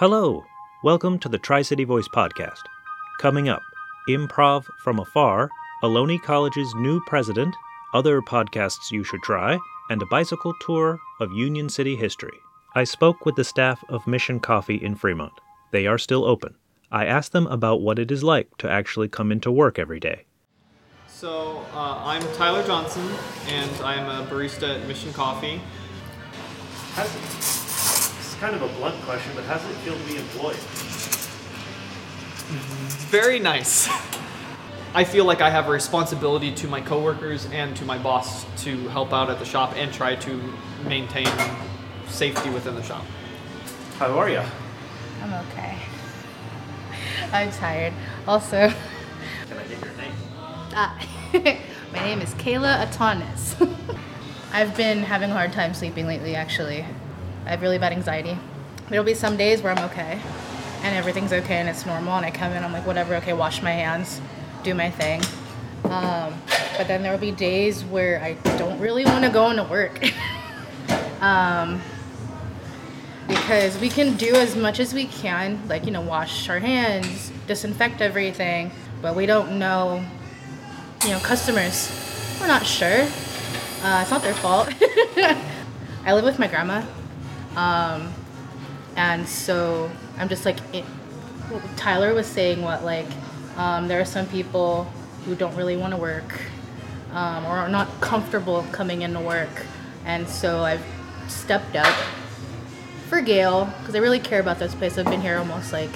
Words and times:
Hello, 0.00 0.46
welcome 0.82 1.18
to 1.18 1.28
the 1.28 1.36
Tri 1.36 1.60
City 1.60 1.84
Voice 1.84 2.08
podcast. 2.08 2.62
Coming 3.18 3.50
up, 3.50 3.60
Improv 4.08 4.64
from 4.82 4.98
Afar, 4.98 5.50
Ohlone 5.82 6.22
College's 6.22 6.74
new 6.76 7.02
president, 7.02 7.54
other 7.92 8.22
podcasts 8.22 8.90
you 8.90 9.04
should 9.04 9.20
try, 9.20 9.58
and 9.90 10.00
a 10.00 10.06
bicycle 10.06 10.54
tour 10.62 10.98
of 11.20 11.30
Union 11.34 11.68
City 11.68 11.96
history. 11.96 12.38
I 12.74 12.84
spoke 12.84 13.26
with 13.26 13.36
the 13.36 13.44
staff 13.44 13.84
of 13.90 14.06
Mission 14.06 14.40
Coffee 14.40 14.82
in 14.82 14.94
Fremont. 14.94 15.34
They 15.70 15.86
are 15.86 15.98
still 15.98 16.24
open. 16.24 16.54
I 16.90 17.04
asked 17.04 17.32
them 17.32 17.46
about 17.48 17.82
what 17.82 17.98
it 17.98 18.10
is 18.10 18.24
like 18.24 18.56
to 18.56 18.70
actually 18.70 19.08
come 19.08 19.30
into 19.30 19.52
work 19.52 19.78
every 19.78 20.00
day. 20.00 20.24
So 21.08 21.62
uh, 21.74 22.00
I'm 22.04 22.22
Tyler 22.36 22.66
Johnson, 22.66 23.06
and 23.48 23.70
I'm 23.82 24.08
a 24.08 24.26
barista 24.30 24.80
at 24.80 24.88
Mission 24.88 25.12
Coffee. 25.12 25.60
How's 26.94 27.14
it, 27.14 27.20
it's 27.36 27.59
kind 28.40 28.54
of 28.54 28.62
a 28.62 28.68
blunt 28.78 29.00
question, 29.02 29.30
but 29.34 29.44
how 29.44 29.54
does 29.58 29.66
it 29.70 29.74
feel 29.84 29.94
to 29.96 30.04
be 30.04 30.16
employed? 30.16 30.56
Very 33.10 33.38
nice. 33.38 33.88
I 34.94 35.04
feel 35.04 35.24
like 35.24 35.40
I 35.40 35.50
have 35.50 35.68
a 35.68 35.70
responsibility 35.70 36.50
to 36.54 36.66
my 36.66 36.80
coworkers 36.80 37.46
and 37.52 37.76
to 37.76 37.84
my 37.84 37.98
boss 37.98 38.44
to 38.64 38.88
help 38.88 39.12
out 39.12 39.30
at 39.30 39.38
the 39.38 39.44
shop 39.44 39.74
and 39.76 39.92
try 39.92 40.16
to 40.16 40.54
maintain 40.86 41.28
safety 42.08 42.50
within 42.50 42.74
the 42.74 42.82
shop. 42.82 43.04
How 43.98 44.18
are 44.18 44.28
you? 44.30 44.42
I'm 45.22 45.34
okay. 45.48 45.76
I'm 47.32 47.52
tired. 47.52 47.92
Also, 48.26 48.68
Can 48.70 49.58
I 49.58 49.62
get 49.64 49.80
your 49.84 49.92
name? 49.94 50.12
ah, 50.74 51.06
my 51.92 52.00
name 52.00 52.20
is 52.22 52.34
Kayla 52.34 52.86
Atonis. 52.86 53.54
I've 54.52 54.76
been 54.76 55.02
having 55.04 55.30
a 55.30 55.34
hard 55.34 55.52
time 55.52 55.74
sleeping 55.74 56.06
lately, 56.06 56.34
actually. 56.34 56.84
I 57.46 57.50
have 57.50 57.62
really 57.62 57.78
bad 57.78 57.92
anxiety. 57.92 58.38
There'll 58.88 59.04
be 59.04 59.14
some 59.14 59.36
days 59.36 59.62
where 59.62 59.72
I'm 59.72 59.84
okay 59.90 60.20
and 60.82 60.96
everything's 60.96 61.32
okay 61.32 61.56
and 61.56 61.68
it's 61.68 61.84
normal, 61.84 62.16
and 62.16 62.24
I 62.24 62.30
come 62.30 62.52
in, 62.52 62.64
I'm 62.64 62.72
like, 62.72 62.86
whatever, 62.86 63.14
okay, 63.16 63.32
wash 63.32 63.62
my 63.62 63.72
hands, 63.72 64.20
do 64.62 64.74
my 64.74 64.90
thing. 64.90 65.22
Um, 65.84 66.34
but 66.76 66.88
then 66.88 67.02
there'll 67.02 67.18
be 67.18 67.32
days 67.32 67.84
where 67.84 68.22
I 68.22 68.34
don't 68.56 68.78
really 68.78 69.04
want 69.04 69.24
to 69.24 69.30
go 69.30 69.50
into 69.50 69.64
work. 69.64 70.02
um, 71.20 71.80
because 73.28 73.78
we 73.78 73.88
can 73.88 74.16
do 74.16 74.34
as 74.34 74.56
much 74.56 74.80
as 74.80 74.92
we 74.92 75.06
can, 75.06 75.60
like, 75.68 75.84
you 75.84 75.90
know, 75.90 76.00
wash 76.00 76.48
our 76.48 76.58
hands, 76.58 77.30
disinfect 77.46 78.00
everything, 78.00 78.70
but 79.02 79.14
we 79.14 79.26
don't 79.26 79.58
know, 79.58 80.04
you 81.04 81.10
know, 81.10 81.18
customers. 81.20 81.90
We're 82.40 82.48
not 82.48 82.66
sure. 82.66 83.02
Uh, 83.82 84.00
it's 84.02 84.10
not 84.10 84.22
their 84.22 84.34
fault. 84.34 84.72
I 86.04 86.12
live 86.12 86.24
with 86.24 86.38
my 86.38 86.48
grandma, 86.48 86.84
um, 87.56 88.12
and 88.96 89.28
so 89.28 89.90
I'm 90.18 90.28
just 90.28 90.44
like, 90.44 90.58
it, 90.72 90.84
Tyler 91.76 92.14
was 92.14 92.26
saying, 92.26 92.62
what, 92.62 92.84
like, 92.84 93.06
um, 93.56 93.88
there 93.88 94.00
are 94.00 94.04
some 94.04 94.26
people 94.26 94.84
who 95.24 95.34
don't 95.34 95.54
really 95.56 95.76
want 95.76 95.92
to 95.92 96.00
work 96.00 96.40
um, 97.12 97.44
or 97.44 97.50
are 97.50 97.68
not 97.68 97.88
comfortable 98.00 98.64
coming 98.72 99.02
into 99.02 99.20
work, 99.20 99.66
and 100.04 100.28
so 100.28 100.60
I've 100.60 100.84
stepped 101.28 101.76
up 101.76 101.94
for 103.08 103.20
Gail 103.20 103.72
because 103.80 103.94
I 103.94 103.98
really 103.98 104.20
care 104.20 104.40
about 104.40 104.58
this 104.58 104.74
place. 104.74 104.96
I've 104.96 105.06
been 105.06 105.20
here 105.20 105.38
almost 105.38 105.72
like 105.72 105.90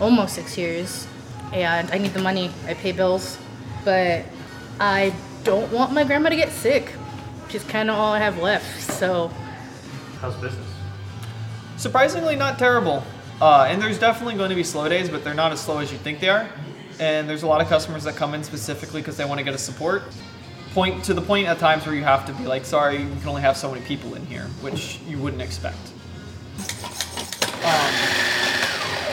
almost 0.00 0.34
six 0.34 0.56
years, 0.56 1.06
and 1.52 1.90
I 1.90 1.98
need 1.98 2.14
the 2.14 2.22
money. 2.22 2.50
I 2.66 2.74
pay 2.74 2.92
bills, 2.92 3.38
but 3.84 4.24
I 4.80 5.14
don't 5.44 5.70
want 5.72 5.92
my 5.92 6.04
grandma 6.04 6.30
to 6.30 6.36
get 6.36 6.50
sick. 6.50 6.92
She's 7.48 7.64
kind 7.64 7.90
of 7.90 7.96
all 7.96 8.12
I 8.12 8.18
have 8.18 8.38
left. 8.38 8.80
So 8.80 9.30
How's 10.20 10.34
business? 10.36 10.66
Surprisingly, 11.78 12.34
not 12.34 12.58
terrible. 12.58 13.04
Uh, 13.40 13.66
and 13.68 13.80
there's 13.80 14.00
definitely 14.00 14.34
going 14.34 14.50
to 14.50 14.56
be 14.56 14.64
slow 14.64 14.88
days, 14.88 15.08
but 15.08 15.22
they're 15.22 15.32
not 15.32 15.52
as 15.52 15.60
slow 15.60 15.78
as 15.78 15.92
you 15.92 15.98
think 15.98 16.18
they 16.18 16.28
are. 16.28 16.48
And 16.98 17.30
there's 17.30 17.44
a 17.44 17.46
lot 17.46 17.60
of 17.60 17.68
customers 17.68 18.02
that 18.02 18.16
come 18.16 18.34
in 18.34 18.42
specifically 18.42 19.00
because 19.00 19.16
they 19.16 19.24
want 19.24 19.38
to 19.38 19.44
get 19.44 19.54
a 19.54 19.58
support. 19.58 20.02
Point 20.72 21.04
to 21.04 21.14
the 21.14 21.22
point 21.22 21.46
at 21.46 21.60
times 21.60 21.86
where 21.86 21.94
you 21.94 22.02
have 22.02 22.26
to 22.26 22.32
be 22.32 22.46
like, 22.46 22.64
sorry, 22.64 23.04
we 23.04 23.16
can 23.20 23.28
only 23.28 23.42
have 23.42 23.56
so 23.56 23.70
many 23.70 23.84
people 23.86 24.16
in 24.16 24.26
here, 24.26 24.42
which 24.60 24.98
you 25.06 25.18
wouldn't 25.18 25.40
expect. 25.40 25.78
Um, 27.64 27.94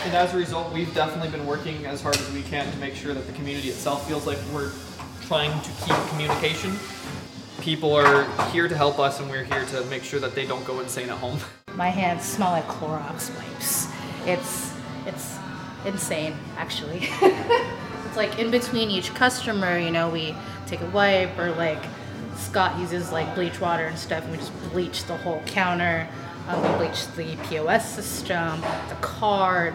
and 0.05 0.15
as 0.15 0.33
a 0.33 0.37
result, 0.37 0.73
we've 0.73 0.93
definitely 0.95 1.29
been 1.29 1.45
working 1.45 1.85
as 1.85 2.01
hard 2.01 2.17
as 2.17 2.31
we 2.31 2.41
can 2.41 2.71
to 2.71 2.77
make 2.79 2.95
sure 2.95 3.13
that 3.13 3.27
the 3.27 3.33
community 3.33 3.69
itself 3.69 4.07
feels 4.07 4.25
like 4.25 4.39
we're 4.51 4.71
trying 5.27 5.51
to 5.61 5.69
keep 5.85 5.95
communication. 6.09 6.75
People 7.65 7.95
are 7.95 8.25
here 8.51 8.67
to 8.67 8.77
help 8.77 8.99
us, 8.99 9.19
and 9.19 9.27
we're 9.27 9.43
here 9.43 9.65
to 9.65 9.83
make 9.85 10.03
sure 10.03 10.19
that 10.19 10.35
they 10.35 10.45
don't 10.45 10.63
go 10.65 10.81
insane 10.81 11.09
at 11.09 11.17
home. 11.17 11.39
my 11.75 11.89
hands 11.89 12.23
smell 12.23 12.51
like 12.51 12.67
Clorox 12.67 13.35
wipes. 13.35 13.87
It's 14.27 14.71
it's 15.07 15.35
insane, 15.83 16.35
actually. 16.57 16.99
it's 17.21 18.15
like 18.15 18.37
in 18.37 18.51
between 18.51 18.91
each 18.91 19.11
customer, 19.15 19.79
you 19.79 19.89
know, 19.89 20.11
we 20.11 20.35
take 20.67 20.81
a 20.81 20.89
wipe 20.91 21.35
or 21.39 21.53
like 21.53 21.83
Scott 22.35 22.79
uses 22.79 23.11
like 23.11 23.33
bleach 23.33 23.59
water 23.59 23.85
and 23.85 23.97
stuff, 23.97 24.21
and 24.21 24.33
we 24.33 24.37
just 24.37 24.53
bleach 24.71 25.05
the 25.05 25.17
whole 25.17 25.41
counter. 25.47 26.07
Um, 26.47 26.61
we 26.61 26.85
bleach 26.85 27.07
the 27.15 27.35
POS 27.47 27.95
system, 27.95 28.61
the 28.61 28.97
card. 29.01 29.73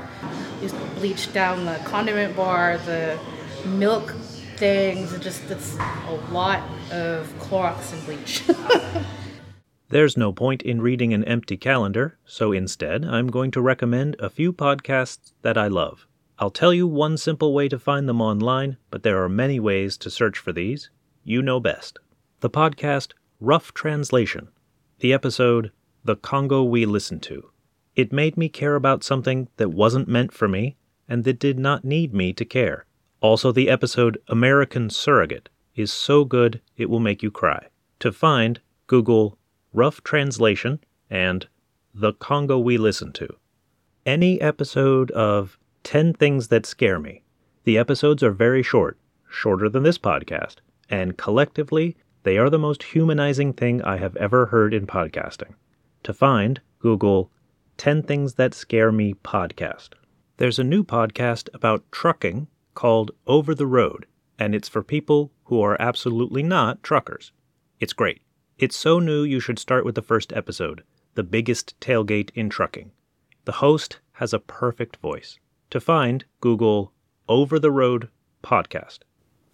We 0.62 0.68
bleach 1.00 1.32
down 1.32 1.64
the 1.64 1.74
condiment 1.86 2.36
bar, 2.36 2.78
the 2.78 3.18
milk 3.66 4.14
things. 4.60 5.14
It 5.14 5.22
just 5.22 5.50
it's 5.50 5.76
a 5.78 6.20
lot 6.30 6.62
of 6.92 7.26
Clorox 7.38 7.92
and 7.94 8.04
bleach. 8.04 8.44
There's 9.88 10.18
no 10.18 10.32
point 10.32 10.62
in 10.62 10.82
reading 10.82 11.14
an 11.14 11.24
empty 11.24 11.56
calendar, 11.56 12.18
so 12.24 12.52
instead, 12.52 13.04
I'm 13.04 13.28
going 13.28 13.50
to 13.52 13.60
recommend 13.62 14.16
a 14.20 14.30
few 14.30 14.52
podcasts 14.52 15.32
that 15.42 15.56
I 15.56 15.66
love. 15.66 16.06
I'll 16.38 16.50
tell 16.50 16.72
you 16.72 16.86
one 16.86 17.16
simple 17.16 17.54
way 17.54 17.68
to 17.68 17.78
find 17.78 18.08
them 18.08 18.20
online, 18.20 18.76
but 18.90 19.02
there 19.02 19.22
are 19.24 19.28
many 19.28 19.58
ways 19.58 19.96
to 19.96 20.10
search 20.10 20.38
for 20.38 20.52
these. 20.52 20.90
You 21.24 21.42
know 21.42 21.58
best. 21.58 21.98
The 22.40 22.50
podcast 22.50 23.14
Rough 23.40 23.72
Translation. 23.72 24.48
The 25.00 25.12
episode 25.14 25.72
The 26.04 26.16
Congo 26.16 26.62
We 26.62 26.84
Listened 26.84 27.22
to. 27.24 27.50
It 27.96 28.12
made 28.12 28.36
me 28.36 28.50
care 28.50 28.76
about 28.76 29.02
something 29.02 29.48
that 29.56 29.70
wasn't 29.70 30.06
meant 30.06 30.32
for 30.32 30.46
me 30.46 30.76
and 31.08 31.24
that 31.24 31.38
did 31.38 31.58
not 31.58 31.84
need 31.84 32.14
me 32.14 32.32
to 32.34 32.44
care. 32.44 32.86
Also, 33.20 33.52
the 33.52 33.68
episode 33.68 34.18
American 34.28 34.88
Surrogate 34.88 35.50
is 35.76 35.92
so 35.92 36.24
good 36.24 36.60
it 36.78 36.88
will 36.88 37.00
make 37.00 37.22
you 37.22 37.30
cry. 37.30 37.66
To 37.98 38.12
find, 38.12 38.60
Google 38.86 39.36
Rough 39.74 40.02
Translation 40.02 40.80
and 41.10 41.46
The 41.94 42.14
Congo 42.14 42.58
We 42.58 42.78
Listen 42.78 43.12
to. 43.12 43.28
Any 44.06 44.40
episode 44.40 45.10
of 45.10 45.58
10 45.82 46.14
Things 46.14 46.48
That 46.48 46.64
Scare 46.64 46.98
Me. 46.98 47.22
The 47.64 47.76
episodes 47.76 48.22
are 48.22 48.32
very 48.32 48.62
short, 48.62 48.96
shorter 49.28 49.68
than 49.68 49.82
this 49.82 49.98
podcast, 49.98 50.56
and 50.88 51.18
collectively, 51.18 51.98
they 52.22 52.38
are 52.38 52.48
the 52.48 52.58
most 52.58 52.82
humanizing 52.82 53.52
thing 53.52 53.82
I 53.82 53.98
have 53.98 54.16
ever 54.16 54.46
heard 54.46 54.72
in 54.72 54.86
podcasting. 54.86 55.54
To 56.04 56.14
find, 56.14 56.62
Google 56.78 57.30
10 57.76 58.02
Things 58.02 58.34
That 58.34 58.54
Scare 58.54 58.92
Me 58.92 59.12
podcast. 59.12 59.90
There's 60.38 60.58
a 60.58 60.64
new 60.64 60.82
podcast 60.82 61.50
about 61.52 61.84
trucking 61.92 62.46
called 62.80 63.10
Over 63.26 63.54
the 63.54 63.66
Road, 63.66 64.06
and 64.38 64.54
it's 64.54 64.66
for 64.66 64.82
people 64.82 65.30
who 65.44 65.60
are 65.60 65.76
absolutely 65.78 66.42
not 66.42 66.82
truckers. 66.82 67.30
It's 67.78 67.92
great. 67.92 68.22
It's 68.56 68.74
so 68.74 68.98
new 68.98 69.22
you 69.22 69.38
should 69.38 69.58
start 69.58 69.84
with 69.84 69.96
the 69.96 70.00
first 70.00 70.32
episode, 70.32 70.82
The 71.14 71.22
Biggest 71.22 71.78
Tailgate 71.78 72.30
in 72.34 72.48
Trucking. 72.48 72.90
The 73.44 73.60
host 73.60 73.98
has 74.12 74.32
a 74.32 74.38
perfect 74.38 74.96
voice. 74.96 75.38
To 75.68 75.78
find, 75.78 76.24
Google 76.40 76.94
Over 77.28 77.58
the 77.58 77.70
Road 77.70 78.08
Podcast. 78.42 79.00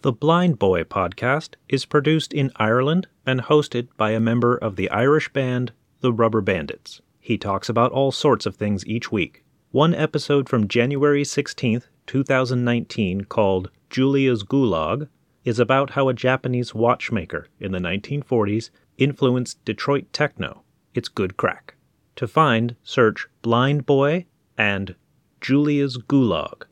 The 0.03 0.13
Blind 0.13 0.61
Boy 0.61 0.85
podcast 0.85 1.57
is 1.69 1.85
produced 1.85 2.33
in 2.33 2.53
Ireland 2.55 3.09
and 3.27 3.41
hosted 3.41 3.89
by 3.97 4.13
a 4.13 4.21
member 4.21 4.57
of 4.57 4.77
the 4.77 4.89
Irish 4.91 5.33
band 5.33 5.73
The 6.01 6.13
Rubberbandits. 6.13 7.01
He 7.19 7.39
talks 7.39 7.69
about 7.69 7.91
all 7.91 8.13
sorts 8.13 8.47
of 8.47 8.55
things 8.55 8.87
each 8.87 9.11
week. 9.11 9.43
One 9.73 9.97
episode 9.97 10.49
from 10.49 10.69
January 10.69 11.25
16th, 11.25 11.89
2019, 12.07 13.25
called 13.25 13.71
Julia's 13.91 14.43
Gulag, 14.43 15.09
is 15.45 15.59
about 15.59 15.91
how 15.91 16.09
a 16.09 16.15
Japanese 16.15 16.75
watchmaker 16.75 17.49
in 17.61 17.73
the 17.73 17.79
1940s 17.79 18.71
influenced 18.99 19.65
Detroit 19.65 20.13
techno. 20.13 20.63
It's 20.95 21.09
good 21.09 21.37
crack. 21.37 21.75
To 22.17 22.27
find, 22.27 22.77
search 22.83 23.29
Blind 23.43 23.87
Boy 23.87 24.27
and 24.57 24.95
Julia's 25.41 25.99
Gulag. 25.99 26.65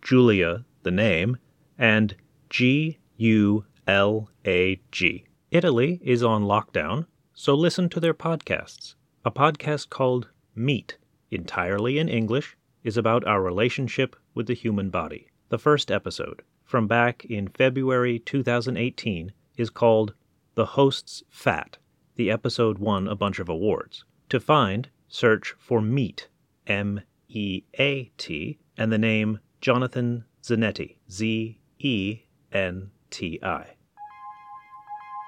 Julia, 0.00 0.64
the 0.82 0.90
name, 0.90 1.36
and 1.78 2.14
G 2.48 2.98
U 3.16 3.64
L 3.86 4.30
A 4.46 4.80
G. 4.90 5.24
Italy 5.50 6.00
is 6.02 6.22
on 6.22 6.44
lockdown, 6.44 7.06
so 7.34 7.54
listen 7.54 7.88
to 7.90 8.00
their 8.00 8.14
podcasts. 8.14 8.94
A 9.24 9.30
podcast 9.30 9.90
called 9.90 10.28
Meat, 10.54 10.98
entirely 11.30 11.98
in 11.98 12.08
English, 12.08 12.56
is 12.84 12.96
about 12.96 13.26
our 13.26 13.42
relationship 13.42 14.16
with 14.34 14.46
the 14.46 14.54
human 14.54 14.90
body. 14.90 15.28
The 15.48 15.58
first 15.58 15.90
episode, 15.90 16.42
from 16.64 16.86
back 16.86 17.24
in 17.26 17.48
February 17.48 18.18
2018, 18.18 19.32
is 19.56 19.70
called 19.70 20.14
The 20.54 20.64
Host's 20.66 21.22
Fat. 21.28 21.78
The 22.16 22.30
episode 22.30 22.78
won 22.78 23.08
a 23.08 23.16
bunch 23.16 23.38
of 23.38 23.48
awards. 23.48 24.04
To 24.30 24.40
find, 24.40 24.88
search 25.08 25.54
for 25.58 25.80
Meat, 25.80 26.28
M 26.66 27.02
E 27.28 27.62
A 27.78 28.10
T, 28.16 28.58
and 28.76 28.90
the 28.92 28.98
name 28.98 29.40
Jonathan 29.60 30.24
Zenti, 30.42 30.96
Z 31.10 31.58
E 31.78 32.20
N 32.52 32.90
T 33.10 33.38
I. 33.42 33.66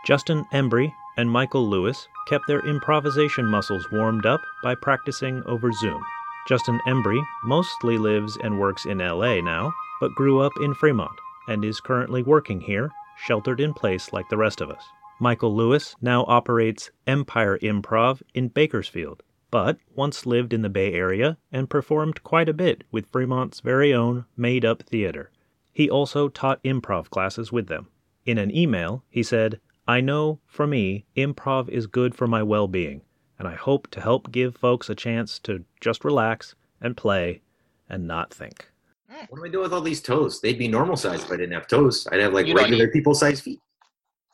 Justin 0.07 0.45
Embry 0.53 0.93
and 1.17 1.31
Michael 1.31 1.69
Lewis 1.69 2.09
kept 2.29 2.47
their 2.47 2.67
improvisation 2.67 3.47
muscles 3.47 3.87
warmed 3.93 4.27
up 4.27 4.41
by 4.63 4.75
practicing 4.75 5.43
over 5.45 5.73
Zoom. 5.73 6.03
Justin 6.47 6.79
Embry 6.87 7.25
mostly 7.43 7.97
lives 7.97 8.37
and 8.43 8.61
works 8.61 8.85
in 8.85 8.99
LA 8.99 9.41
now, 9.41 9.73
but 10.01 10.15
grew 10.15 10.41
up 10.41 10.53
in 10.61 10.75
Fremont 10.75 11.19
and 11.49 11.65
is 11.65 11.81
currently 11.81 12.23
working 12.23 12.61
here, 12.61 12.91
sheltered 13.17 13.61
in 13.61 13.73
place 13.73 14.13
like 14.13 14.29
the 14.29 14.37
rest 14.37 14.61
of 14.61 14.71
us. 14.71 14.85
Michael 15.19 15.55
Lewis 15.55 15.97
now 16.03 16.25
operates 16.27 16.91
Empire 17.07 17.59
Improv 17.63 18.21
in 18.35 18.49
Bakersfield, 18.49 19.23
but 19.51 19.79
once 19.95 20.27
lived 20.27 20.53
in 20.53 20.63
the 20.63 20.69
Bay 20.69 20.93
Area 20.93 21.39
and 21.51 21.71
performed 21.71 22.23
quite 22.23 22.49
a 22.49 22.53
bit 22.53 22.85
with 22.91 23.07
Fremont's 23.07 23.61
very 23.61 23.95
own 23.95 24.27
made 24.37 24.65
up 24.65 24.83
theater. 24.83 25.31
He 25.73 25.89
also 25.89 26.29
taught 26.29 26.63
improv 26.63 27.09
classes 27.09 27.53
with 27.53 27.69
them. 27.69 27.89
In 28.27 28.37
an 28.37 28.55
email, 28.55 29.03
he 29.09 29.23
said, 29.23 29.61
I 29.87 30.01
know, 30.01 30.41
for 30.47 30.67
me, 30.67 31.07
improv 31.17 31.69
is 31.69 31.87
good 31.87 32.15
for 32.15 32.27
my 32.27 32.43
well 32.43 32.69
being, 32.69 33.03
and 33.39 33.49
I 33.49 33.55
hope 33.55 33.91
to 33.93 34.01
help 34.01 34.31
give 34.31 34.57
folks 34.57 34.89
a 34.89 34.95
chance 34.95 35.39
to 35.41 35.65
just 35.81 36.05
relax 36.05 36.55
and 36.81 36.97
play 36.97 37.41
and 37.89 38.07
not 38.07 38.33
think. 38.33 38.71
Hmm. 39.11 39.25
What 39.29 39.39
do 39.41 39.45
I 39.47 39.49
do 39.49 39.61
with 39.61 39.73
all 39.73 39.81
these 39.81 40.01
toes? 40.03 40.41
They'd 40.41 40.59
be 40.59 40.69
normal 40.69 40.97
size 40.97 41.23
if 41.25 41.31
I 41.31 41.37
didn't 41.37 41.53
have 41.53 41.67
toes. 41.67 42.07
I'd 42.11 42.21
have 42.21 42.33
like 42.33 42.47
You 42.47 42.55
regular 42.55 42.87
need- 42.87 42.93
people 42.93 43.15
size 43.15 43.41
feet. 43.41 43.61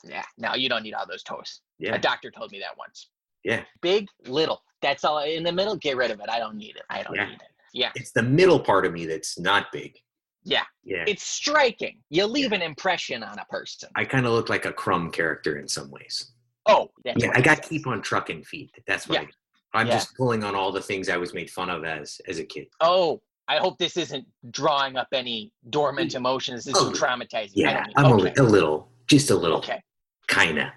Yeah, 0.04 0.24
no, 0.38 0.54
you 0.54 0.68
don't 0.68 0.82
need 0.82 0.94
all 0.94 1.06
those 1.06 1.22
toes. 1.22 1.60
Yeah. 1.78 1.94
A 1.94 1.98
doctor 1.98 2.30
told 2.30 2.52
me 2.52 2.58
that 2.60 2.76
once. 2.78 3.08
Yeah. 3.44 3.64
Big, 3.82 4.08
little. 4.26 4.62
That's 4.80 5.04
all. 5.04 5.18
In 5.18 5.42
the 5.42 5.52
middle, 5.52 5.76
get 5.76 5.96
rid 5.96 6.10
of 6.10 6.20
it. 6.20 6.30
I 6.30 6.38
don't 6.38 6.56
need 6.56 6.76
it. 6.76 6.82
I 6.88 7.02
don't 7.02 7.14
Yeah. 7.14 7.26
need 7.26 7.34
it. 7.34 7.48
Yeah. 7.74 7.92
It's 7.94 8.12
the 8.12 8.22
middle 8.22 8.58
part 8.60 8.86
of 8.86 8.92
me 8.92 9.04
that's 9.06 9.38
not 9.38 9.70
big. 9.72 9.94
Yeah. 10.42 10.64
Yeah. 10.84 11.04
It's 11.06 11.22
striking. 11.22 11.98
You 12.08 12.24
leave 12.24 12.52
an 12.52 12.62
impression 12.62 13.22
on 13.22 13.38
a 13.38 13.44
person. 13.46 13.90
I 13.94 14.06
kind 14.06 14.24
of 14.26 14.32
look 14.32 14.48
like 14.48 14.64
a 14.64 14.72
crumb 14.72 15.10
character 15.10 15.58
in 15.58 15.68
some 15.68 15.90
ways. 15.90 16.30
Oh, 16.70 16.90
Yeah, 17.04 17.32
I 17.34 17.40
got 17.40 17.62
keep 17.62 17.86
on 17.86 18.02
trucking 18.02 18.44
feet. 18.44 18.70
That's 18.86 19.08
what 19.08 19.20
Yeah. 19.20 19.28
I 19.28 19.30
I'm 19.72 19.86
Yeah. 19.86 19.94
just 19.94 20.16
pulling 20.16 20.42
on 20.42 20.56
all 20.56 20.72
the 20.72 20.82
things 20.82 21.08
I 21.08 21.16
was 21.16 21.32
made 21.32 21.48
fun 21.48 21.70
of 21.70 21.84
as 21.84 22.20
as 22.26 22.38
a 22.38 22.44
kid. 22.44 22.66
Oh, 22.80 23.22
I 23.46 23.58
hope 23.58 23.78
this 23.78 23.96
isn't 23.96 24.26
drawing 24.50 24.96
up 24.96 25.08
any 25.12 25.52
dormant 25.70 26.12
mm. 26.12 26.16
emotions. 26.16 26.64
This 26.64 26.76
Oh, 26.76 26.90
is 26.90 26.98
traumatizing. 26.98 27.52
Yeah, 27.54 27.84
I'm 27.96 28.12
okay. 28.12 28.32
a, 28.36 28.42
a 28.42 28.44
little, 28.44 28.90
just 29.06 29.30
a 29.30 29.34
little, 29.34 29.58
Okay. 29.58 29.80
kinda. 30.28 30.72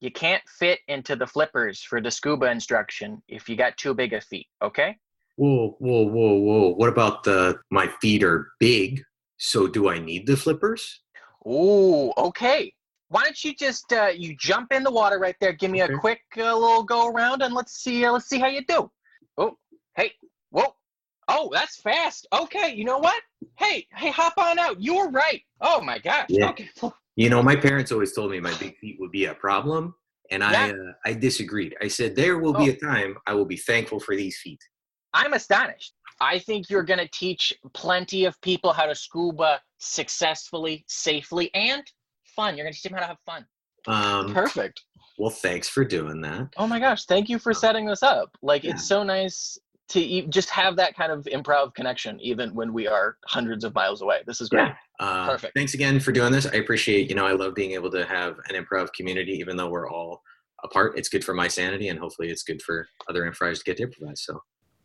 You 0.00 0.10
can't 0.10 0.42
fit 0.48 0.80
into 0.88 1.14
the 1.14 1.26
flippers 1.26 1.82
for 1.82 2.00
the 2.00 2.10
scuba 2.10 2.46
instruction 2.50 3.22
if 3.28 3.48
you 3.48 3.56
got 3.56 3.76
too 3.76 3.94
big 3.94 4.12
of 4.12 4.24
feet. 4.24 4.48
Okay. 4.60 4.98
Whoa, 5.36 5.76
whoa, 5.78 6.02
whoa, 6.06 6.34
whoa. 6.34 6.68
What 6.74 6.88
about 6.88 7.22
the 7.24 7.58
my 7.70 7.86
feet 8.00 8.22
are 8.24 8.52
big? 8.58 9.02
So 9.38 9.66
do 9.66 9.88
I 9.88 9.98
need 9.98 10.26
the 10.26 10.36
flippers? 10.36 11.02
Ooh, 11.46 12.12
okay. 12.16 12.72
Why 13.12 13.24
don't 13.24 13.44
you 13.44 13.54
just 13.54 13.92
uh, 13.92 14.06
you 14.06 14.34
jump 14.38 14.72
in 14.72 14.82
the 14.82 14.90
water 14.90 15.18
right 15.18 15.36
there? 15.38 15.52
Give 15.52 15.70
me 15.70 15.82
Okay. 15.82 15.92
a 15.92 15.98
quick 15.98 16.22
uh, 16.38 16.56
little 16.56 16.82
go 16.82 17.08
around 17.08 17.42
and 17.42 17.52
let's 17.52 17.74
see 17.74 18.06
uh, 18.06 18.12
let's 18.12 18.26
see 18.26 18.38
how 18.40 18.46
you 18.46 18.64
do. 18.64 18.90
Oh, 19.36 19.58
hey, 19.96 20.12
whoa, 20.48 20.74
oh, 21.28 21.50
that's 21.52 21.76
fast. 21.76 22.26
Okay, 22.32 22.72
you 22.74 22.84
know 22.86 22.96
what? 22.96 23.22
Hey, 23.58 23.86
hey, 23.94 24.10
hop 24.10 24.32
on 24.38 24.58
out. 24.58 24.80
You 24.80 24.96
were 24.96 25.10
right. 25.10 25.42
Oh 25.60 25.82
my 25.82 25.98
gosh. 25.98 26.26
Yeah. 26.30 26.48
Okay. 26.50 26.70
You 27.14 27.28
know, 27.28 27.42
my 27.42 27.54
parents 27.54 27.92
always 27.92 28.14
told 28.14 28.30
me 28.30 28.40
my 28.40 28.54
big 28.54 28.78
feet 28.78 28.96
would 28.98 29.10
be 29.10 29.26
a 29.26 29.34
problem, 29.34 29.94
and 30.30 30.42
I 30.42 30.70
uh, 30.70 30.92
I 31.04 31.12
disagreed. 31.12 31.76
I 31.82 31.88
said 31.88 32.16
there 32.16 32.38
will 32.38 32.54
be 32.54 32.70
Oh. 32.70 32.72
a 32.72 32.76
time 32.76 33.18
I 33.26 33.34
will 33.34 33.44
be 33.44 33.58
thankful 33.58 34.00
for 34.00 34.16
these 34.16 34.38
feet. 34.38 34.60
I'm 35.12 35.34
astonished. 35.34 35.92
I 36.22 36.38
think 36.38 36.70
you're 36.70 36.82
going 36.84 37.00
to 37.00 37.08
teach 37.12 37.52
plenty 37.74 38.24
of 38.24 38.40
people 38.40 38.72
how 38.72 38.86
to 38.86 38.94
scuba 38.94 39.60
successfully, 39.76 40.86
safely, 40.88 41.50
and 41.54 41.82
fun. 42.34 42.56
You're 42.56 42.64
going 42.64 42.72
to 42.72 42.76
teach 42.78 42.84
them 42.90 42.94
how 42.94 43.00
to 43.00 43.06
have 43.06 43.18
fun. 43.26 43.46
Um, 43.86 44.32
Perfect. 44.32 44.82
well, 45.18 45.30
thanks 45.30 45.68
for 45.68 45.84
doing 45.84 46.20
that. 46.22 46.48
Oh 46.56 46.66
my 46.66 46.78
gosh, 46.78 47.04
thank 47.06 47.28
you 47.28 47.38
for 47.38 47.52
setting 47.52 47.84
this 47.86 48.02
up. 48.02 48.36
Like 48.42 48.64
Yeah. 48.64 48.72
it's 48.72 48.86
so 48.86 49.02
nice 49.02 49.58
to 49.88 50.00
e- 50.00 50.26
just 50.28 50.48
have 50.50 50.76
that 50.76 50.96
kind 50.96 51.10
of 51.12 51.24
improv 51.24 51.74
connection 51.74 52.18
even 52.20 52.54
when 52.54 52.72
we 52.72 52.86
are 52.86 53.16
hundreds 53.26 53.64
of 53.64 53.74
miles 53.74 54.00
away. 54.00 54.20
This 54.26 54.40
is 54.40 54.48
great. 54.48 54.68
Yeah. 54.68 54.74
Uh, 55.00 55.26
Perfect. 55.26 55.54
Thanks 55.54 55.74
again 55.74 55.98
for 56.00 56.12
doing 56.12 56.32
this. 56.32 56.46
I 56.46 56.54
appreciate. 56.56 57.08
You 57.10 57.16
know, 57.16 57.26
I 57.26 57.32
love 57.32 57.54
being 57.54 57.72
able 57.72 57.90
to 57.90 58.04
have 58.06 58.36
an 58.48 58.54
improv 58.62 58.92
community, 58.92 59.32
even 59.32 59.56
though 59.56 59.68
we're 59.68 59.90
all 59.90 60.22
apart. 60.64 60.96
It's 60.96 61.08
good 61.08 61.24
for 61.24 61.34
my 61.34 61.48
sanity, 61.48 61.88
and 61.88 61.98
hopefully, 61.98 62.30
it's 62.30 62.44
good 62.44 62.62
for 62.62 62.86
other 63.08 63.26
improvers 63.26 63.58
to 63.58 63.64
get 63.64 63.78
to 63.78 63.82
improvise. 63.82 64.22
So. 64.24 64.40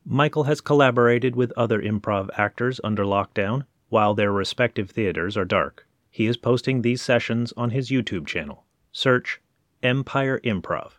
Michael 0.05 0.45
has 0.45 0.59
collaborated 0.59 1.35
with 1.35 1.53
other 1.55 1.79
improv 1.81 2.29
actors 2.37 2.81
under 2.83 3.03
lockdown 3.03 3.65
while 3.89 4.13
their 4.15 4.31
respective 4.31 4.89
theaters 4.89 5.37
are 5.37 5.45
dark. 5.45 5.86
He 6.09 6.27
is 6.27 6.37
posting 6.37 6.81
these 6.81 7.01
sessions 7.01 7.53
on 7.55 7.71
his 7.71 7.89
YouTube 7.89 8.27
channel. 8.27 8.65
Search 8.91 9.41
Empire 9.83 10.39
Improv. 10.43 10.91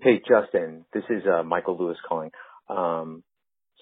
Hey, 0.00 0.20
Justin, 0.26 0.84
this 0.92 1.04
is 1.10 1.22
uh, 1.26 1.42
Michael 1.42 1.78
Lewis 1.78 1.98
calling. 2.08 2.30
Um, 2.68 3.22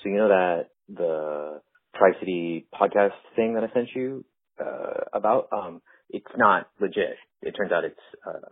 so 0.02 0.08
you 0.08 0.16
know 0.16 0.28
that 0.28 0.68
the 0.88 1.60
Tri 1.96 2.10
City 2.20 2.66
podcast 2.72 3.12
thing 3.36 3.54
that 3.54 3.64
I 3.64 3.72
sent 3.72 3.88
you 3.94 4.24
uh, 4.60 5.04
about? 5.12 5.48
Um, 5.52 5.82
it's 6.10 6.26
not 6.36 6.68
legit. 6.80 7.16
It 7.42 7.52
turns 7.52 7.72
out 7.72 7.84
it's 7.84 8.00
uh, 8.26 8.48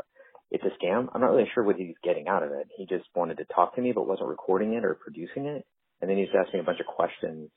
it's 0.50 0.64
a 0.64 0.84
scam. 0.84 1.08
I'm 1.12 1.20
not 1.20 1.30
really 1.30 1.48
sure 1.54 1.64
what 1.64 1.76
he's 1.76 1.94
getting 2.04 2.28
out 2.28 2.42
of 2.42 2.52
it. 2.52 2.68
He 2.76 2.86
just 2.86 3.04
wanted 3.14 3.38
to 3.38 3.44
talk 3.46 3.74
to 3.76 3.82
me, 3.82 3.92
but 3.92 4.06
wasn't 4.06 4.28
recording 4.28 4.74
it 4.74 4.84
or 4.84 4.94
producing 4.94 5.46
it. 5.46 5.64
And 6.00 6.10
then 6.10 6.18
he 6.18 6.24
just 6.24 6.36
asked 6.36 6.54
me 6.54 6.60
a 6.60 6.64
bunch 6.64 6.80
of 6.80 6.86
questions 6.86 7.50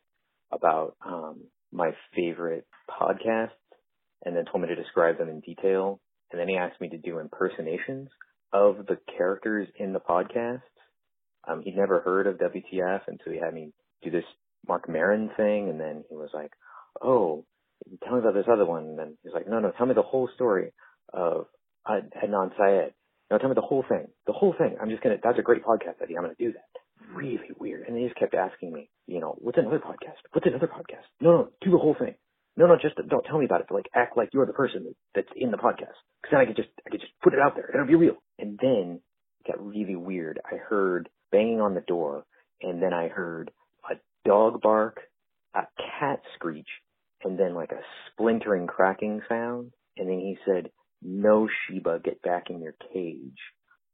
about 0.52 0.96
um, 1.06 1.42
my 1.72 1.92
favorite 2.16 2.66
podcasts, 2.90 3.50
and 4.26 4.36
then 4.36 4.46
told 4.46 4.62
me 4.62 4.68
to 4.68 4.76
describe 4.76 5.18
them 5.18 5.30
in 5.30 5.40
detail. 5.40 6.00
And 6.32 6.40
then 6.40 6.48
he 6.48 6.58
asked 6.58 6.80
me 6.80 6.90
to 6.90 6.98
do 6.98 7.20
impersonations 7.20 8.10
of 8.54 8.86
the 8.88 8.98
characters 9.18 9.68
in 9.78 9.94
the 9.94 10.00
podcasts. 10.00 10.62
Um, 11.48 11.62
he'd 11.64 11.76
never 11.78 12.02
heard 12.02 12.28
of 12.28 12.38
WTF, 12.38 13.02
and 13.08 13.20
so 13.24 13.32
he 13.32 13.38
had 13.40 13.54
me 13.54 13.72
do 14.04 14.12
this 14.12 14.26
Marc 14.68 14.90
Maron 14.90 15.30
thing, 15.38 15.70
and 15.70 15.80
then 15.80 16.04
he 16.10 16.16
was 16.16 16.30
like, 16.34 16.52
"Oh, 17.02 17.46
tell 18.04 18.14
me 18.14 18.20
about 18.20 18.34
this 18.34 18.48
other 18.52 18.66
one." 18.66 18.84
And 18.84 19.00
then 19.00 19.18
he's 19.24 19.34
like, 19.34 19.48
"No, 19.48 19.60
no, 19.60 19.72
tell 19.72 19.86
me 19.86 19.94
the 19.94 20.02
whole 20.02 20.28
story 20.36 20.74
of 21.14 21.48
Ad- 21.88 22.12
Adnan 22.24 22.56
Syed. 22.58 22.94
No, 23.32 23.38
tell 23.38 23.50
me 23.50 23.56
the 23.56 23.62
whole 23.62 23.84
thing, 23.88 24.08
the 24.28 24.34
whole 24.34 24.54
thing. 24.58 24.76
I'm 24.82 24.90
just 24.90 25.02
gonna. 25.02 25.18
That's 25.24 25.40
a 25.40 25.44
great 25.44 25.64
podcast 25.64 26.02
idea. 26.02 26.18
I'm 26.18 26.24
gonna 26.24 26.36
do 26.38 26.52
that." 26.54 26.80
Really 27.16 27.52
weird. 27.58 27.88
And 27.88 27.98
he 27.98 28.04
just 28.04 28.20
kept 28.20 28.36
asking 28.36 28.72
me, 28.74 28.90
you 29.08 29.20
know, 29.20 29.36
what's 29.40 29.58
another 29.58 29.80
podcast? 29.80 30.20
What's 30.32 30.46
another 30.46 30.68
podcast? 30.68 31.06
No, 31.22 31.32
no, 31.32 31.50
do 31.62 31.72
the 31.72 31.78
whole 31.78 31.96
thing. 31.98 32.16
No, 32.60 32.68
no, 32.68 32.76
just 32.76 32.96
don't 33.08 33.24
tell 33.24 33.40
me 33.40 33.46
about 33.46 33.62
it. 33.62 33.68
But 33.70 33.76
like, 33.76 33.90
act 33.96 34.18
like 34.18 34.30
you're 34.34 34.46
the 34.46 34.52
person 34.52 34.94
that's 35.16 35.30
in 35.34 35.50
the 35.50 35.58
podcast. 35.58 35.96
Because 36.22 36.32
then 36.32 36.40
I 36.42 36.46
could 36.46 36.58
just, 36.58 36.68
I 36.86 36.90
could 36.90 37.00
just 37.00 37.14
put 37.24 37.34
it 37.34 37.40
out 37.40 37.56
there. 37.56 37.72
It'll 37.74 37.88
be 37.88 37.96
real. 37.96 38.18
And 38.38 38.60
then 38.62 39.00
it 39.40 39.48
got 39.48 39.66
really 39.66 39.96
weird. 39.96 40.42
I 40.46 40.58
heard 40.58 41.08
banging 41.32 41.62
on 41.62 41.74
the 41.74 41.82
door, 41.82 42.26
and 42.62 42.84
then 42.84 42.94
I 42.94 43.08
heard 43.08 43.52
a 43.90 43.96
dog 44.28 44.62
bark, 44.62 45.00
a 45.56 45.62
cat 45.78 46.20
screech, 46.36 46.68
and 47.24 47.40
then 47.40 47.56
like 47.56 47.72
a 47.72 47.80
splintering 48.12 48.68
cracking 48.68 49.22
sound. 49.30 49.72
And 49.96 50.10
then 50.10 50.20
he 50.20 50.38
said, 50.46 50.70
"No, 51.02 51.48
Sheba, 51.48 52.02
get 52.04 52.22
back 52.22 52.50
in 52.50 52.62
your 52.62 52.76
cage." 52.94 53.40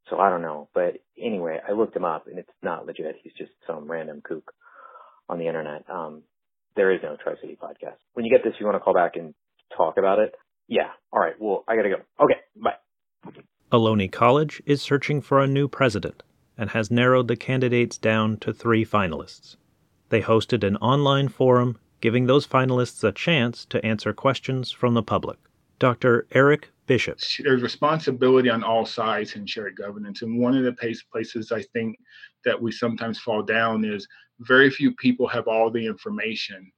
So 0.09 0.19
I 0.19 0.31
don't 0.31 0.41
know, 0.41 0.69
but 0.73 0.97
anyway, 1.19 1.59
I 1.67 1.73
looked 1.73 1.95
him 1.95 2.05
up, 2.05 2.25
and 2.25 2.39
it's 2.39 2.49
not 2.63 2.87
legit. 2.87 3.17
He's 3.21 3.33
just 3.37 3.51
some 3.67 3.89
random 3.89 4.21
kook 4.23 4.51
on 5.29 5.37
the 5.37 5.47
internet. 5.47 5.87
Um, 5.87 6.23
there 6.75 6.91
is 6.91 6.99
no 7.03 7.15
Tri 7.21 7.33
City 7.41 7.57
podcast. 7.61 7.97
When 8.13 8.25
you 8.25 8.31
get 8.31 8.43
this, 8.43 8.53
you 8.59 8.65
want 8.65 8.75
to 8.75 8.79
call 8.79 8.93
back 8.93 9.15
and 9.15 9.33
talk 9.75 9.97
about 9.97 10.19
it. 10.19 10.35
Yeah. 10.67 10.89
All 11.11 11.19
right. 11.19 11.33
Well, 11.39 11.63
I 11.67 11.75
gotta 11.75 11.89
go. 11.89 12.23
Okay. 12.23 12.39
Bye. 12.55 13.31
Ohlone 13.71 14.11
College 14.11 14.61
is 14.65 14.81
searching 14.81 15.21
for 15.21 15.39
a 15.39 15.47
new 15.47 15.67
president 15.67 16.23
and 16.57 16.69
has 16.69 16.91
narrowed 16.91 17.27
the 17.27 17.35
candidates 17.35 17.97
down 17.97 18.37
to 18.37 18.53
three 18.53 18.85
finalists. 18.85 19.55
They 20.09 20.21
hosted 20.21 20.63
an 20.63 20.77
online 20.77 21.27
forum 21.29 21.79
giving 22.01 22.27
those 22.27 22.47
finalists 22.47 23.03
a 23.03 23.11
chance 23.11 23.65
to 23.65 23.83
answer 23.85 24.13
questions 24.13 24.71
from 24.71 24.93
the 24.93 25.03
public. 25.03 25.39
Dr. 25.79 26.27
Eric 26.31 26.71
Bishop. 26.87 27.19
there's 27.39 27.63
responsibility 27.63 28.49
on 28.49 28.63
all 28.63 28.85
sides 28.85 29.35
in 29.35 29.45
shared 29.45 29.75
governance. 29.75 30.21
And 30.21 30.39
one 30.39 30.55
of 30.55 30.63
the 30.63 30.73
places 31.11 31.51
I 31.51 31.63
think 31.73 31.97
that 32.43 32.61
we 32.61 32.71
sometimes 32.71 33.19
fall 33.19 33.41
down 33.41 33.83
is 33.83 34.07
very 34.39 34.69
few 34.69 34.93
people 34.95 35.27
have 35.27 35.47
all 35.47 35.71
the 35.71 35.85
information. 35.85 36.71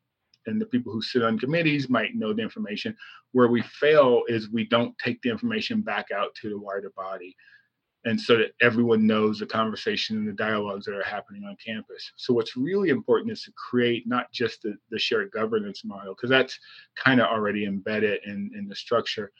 And 0.45 0.61
the 0.61 0.65
people 0.65 0.93
who 0.93 1.01
sit 1.01 1.23
on 1.23 1.37
committees 1.37 1.89
might 1.89 2.15
know 2.15 2.33
the 2.33 2.41
information. 2.41 2.95
Where 3.33 3.49
we 3.49 3.61
fail 3.63 4.23
is 4.27 4.49
we 4.49 4.65
don't 4.65 4.97
take 4.97 5.21
the 5.21 5.29
information 5.29 5.81
back 5.81 6.07
out 6.15 6.33
to 6.41 6.49
the 6.49 6.59
wider 6.59 6.91
body. 6.95 7.35
And 8.05 8.19
so 8.19 8.37
that 8.37 8.53
everyone 8.61 9.05
knows 9.05 9.39
the 9.39 9.45
conversation 9.45 10.15
and 10.15 10.27
the 10.27 10.31
dialogues 10.33 10.85
that 10.85 10.95
are 10.95 11.03
happening 11.03 11.43
on 11.43 11.57
campus. 11.63 12.13
So, 12.15 12.33
what's 12.33 12.55
really 12.55 12.87
important 12.87 13.33
is 13.33 13.41
to 13.43 13.51
create 13.69 14.07
not 14.07 14.31
just 14.31 14.61
the, 14.61 14.77
the 14.91 14.99
shared 14.99 15.31
governance 15.31 15.83
model, 15.83 16.13
because 16.13 16.29
that's 16.29 16.57
kind 16.95 17.19
of 17.19 17.27
already 17.27 17.65
embedded 17.65 18.21
in, 18.25 18.51
in 18.55 18.69
the 18.69 18.75
structure, 18.75 19.33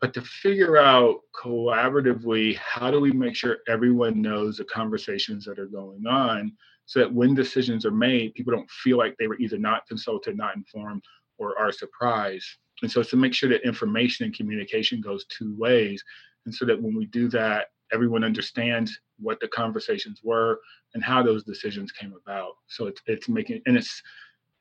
but 0.00 0.12
to 0.14 0.20
figure 0.20 0.76
out 0.76 1.20
collaboratively 1.34 2.56
how 2.56 2.90
do 2.90 3.00
we 3.00 3.12
make 3.12 3.34
sure 3.34 3.58
everyone 3.68 4.20
knows 4.20 4.58
the 4.58 4.64
conversations 4.64 5.44
that 5.44 5.58
are 5.58 5.66
going 5.66 6.06
on 6.06 6.52
so 6.84 7.00
that 7.00 7.12
when 7.12 7.34
decisions 7.34 7.84
are 7.84 7.90
made, 7.90 8.34
people 8.34 8.52
don't 8.52 8.70
feel 8.70 8.98
like 8.98 9.16
they 9.18 9.26
were 9.26 9.38
either 9.38 9.58
not 9.58 9.86
consulted, 9.88 10.36
not 10.36 10.54
informed, 10.54 11.02
or 11.38 11.58
are 11.58 11.72
surprised. 11.72 12.46
And 12.82 12.90
so 12.90 13.00
it's 13.00 13.10
to 13.10 13.16
make 13.16 13.34
sure 13.34 13.48
that 13.48 13.66
information 13.66 14.26
and 14.26 14.34
communication 14.34 15.00
goes 15.00 15.24
two 15.26 15.56
ways. 15.58 16.02
And 16.44 16.54
so 16.54 16.64
that 16.66 16.80
when 16.80 16.94
we 16.94 17.06
do 17.06 17.28
that, 17.28 17.68
everyone 17.92 18.24
understands 18.24 18.98
what 19.18 19.40
the 19.40 19.48
conversations 19.48 20.20
were 20.22 20.60
and 20.94 21.02
how 21.02 21.22
those 21.22 21.44
decisions 21.44 21.90
came 21.92 22.14
about. 22.22 22.52
So 22.68 22.86
it's 22.86 23.00
it's 23.06 23.28
making 23.28 23.62
and 23.66 23.76
it's 23.76 24.02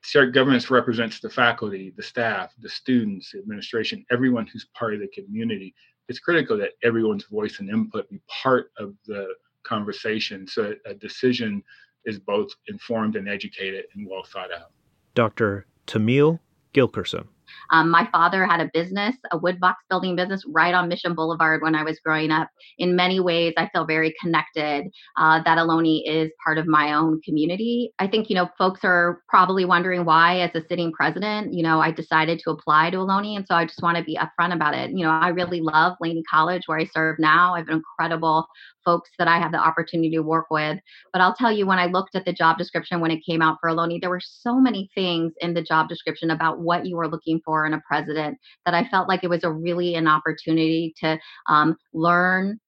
shared 0.06 0.34
governance 0.34 0.70
represents 0.70 1.20
the 1.20 1.30
faculty, 1.30 1.94
the 1.96 2.04
staff, 2.04 2.54
the 2.60 2.70
students, 2.70 3.32
the 3.32 3.40
administration, 3.40 4.06
everyone 4.12 4.48
who's 4.48 4.68
part 4.74 4.94
of 4.94 5.00
the 5.00 5.08
community. 5.08 5.74
It's 6.08 6.20
critical 6.20 6.58
that 6.58 6.72
everyone's 6.84 7.26
voice 7.26 7.60
and 7.60 7.70
input 7.70 8.10
be 8.10 8.22
part 8.28 8.72
of 8.78 8.94
the 9.06 9.28
conversation 9.64 10.48
so 10.48 10.76
a 10.86 10.94
decision 10.94 11.64
is 12.06 12.20
both 12.20 12.52
informed 12.68 13.16
and 13.16 13.28
educated 13.28 13.86
and 13.96 14.08
well 14.08 14.24
thought 14.24 14.52
out. 14.54 14.72
Dr. 15.16 15.66
Tammeil 15.88 16.40
Gilkerson. 16.74 17.28
Um, 17.72 17.90
my 17.90 18.08
father 18.12 18.46
had 18.46 18.62
a 18.62 18.70
business, 18.74 19.16
a 19.32 19.38
wood 19.38 19.60
box 19.60 19.84
building 19.90 20.16
business, 20.16 20.44
right 20.48 20.74
on 20.74 20.90
Mission 20.90 21.16
Boulevard 21.16 21.62
when 21.62 21.76
I 21.76 21.84
was 21.84 22.00
growing 22.00 22.32
up. 22.32 22.50
In 22.78 22.96
many 22.96 23.20
ways, 23.20 23.54
I 23.58 23.70
feel 23.74 23.86
very 23.86 24.14
connected. 24.22 24.86
Uh, 25.18 25.42
that 25.44 25.58
Ohlone 25.58 26.02
is 26.06 26.32
part 26.44 26.58
of 26.58 26.68
my 26.68 26.94
own 26.94 27.22
community. 27.22 27.92
I 28.00 28.08
think, 28.08 28.30
you 28.30 28.36
know, 28.36 28.50
folks 28.58 28.82
are 28.84 29.22
probably 29.30 29.66
wondering 29.66 30.06
why, 30.06 30.40
as 30.40 30.52
a 30.56 30.66
sitting 30.68 30.92
president, 30.92 31.54
you 31.54 31.64
know, 31.64 31.80
I 31.80 31.92
decided 31.92 32.40
to 32.40 32.52
apply 32.52 32.92
to 32.92 32.98
Ohlone. 32.98 33.36
And 33.36 33.46
so 33.48 33.56
I 33.56 33.66
just 33.66 33.82
want 33.82 33.98
to 33.98 34.04
be 34.04 34.18
upfront 34.18 34.54
about 34.54 34.76
it. 34.76 34.92
You 34.92 35.06
know, 35.06 35.12
I 35.12 35.30
really 35.30 35.62
love 35.62 35.94
Laney 36.02 36.24
College, 36.30 36.64
where 36.66 36.80
I 36.80 36.86
serve 36.86 37.18
now. 37.20 37.56
I 37.56 37.60
have 37.60 37.70
incredible 37.70 38.48
folks 38.84 39.10
that 39.18 39.28
I 39.28 39.40
have 39.40 39.52
the 39.52 39.58
opportunity 39.58 40.12
to 40.12 40.22
work 40.22 40.46
with. 40.52 40.78
But 41.12 41.22
I'll 41.22 41.34
tell 41.34 41.52
you, 41.52 41.66
when 41.66 41.80
I 41.80 41.88
looked 41.88 42.16
at 42.16 42.24
the 42.24 42.34
job 42.34 42.58
description 42.58 43.02
when 43.02 43.12
it 43.12 43.26
came 43.26 43.42
out 43.42 43.58
for 43.60 43.70
Ohlone, 43.70 44.00
there 44.00 44.10
were 44.12 44.22
so 44.22 44.60
many 44.60 44.90
things 44.94 45.34
in 45.40 45.54
the 45.54 45.64
job 45.64 45.90
description 45.90 46.30
about 46.30 46.60
what 46.60 46.86
you 46.86 46.96
were 46.96 47.08
looking 47.08 47.42
for 47.44 47.55
in 47.64 47.74
a 47.74 47.82
president 47.88 48.38
that 48.66 48.74
I 48.74 48.88
felt 48.90 49.08
like 49.08 49.24
it 49.24 49.30
was 49.30 49.44
a 49.44 49.52
really 49.52 49.96
an 49.96 50.08
opportunity 50.08 50.94
to 51.02 51.20
um, 51.48 51.78
learn 51.94 52.60